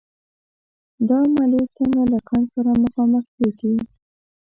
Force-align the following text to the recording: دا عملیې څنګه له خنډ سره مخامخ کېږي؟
دا 1.07 1.17
عملیې 1.29 1.63
څنګه 1.77 2.03
له 2.11 2.19
خنډ 2.27 2.45
سره 2.55 2.71
مخامخ 2.83 3.25
کېږي؟ 3.37 3.73